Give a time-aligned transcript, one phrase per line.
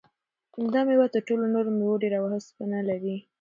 [0.73, 3.15] دا مېوه تر ټولو نورو مېوو ډېر اوسپنه لري.